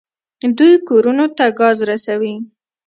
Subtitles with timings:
[0.57, 2.33] دوی کورونو ته ګاز رسوي.